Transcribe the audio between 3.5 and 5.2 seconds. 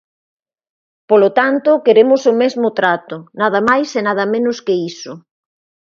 máis e nada menos que iso.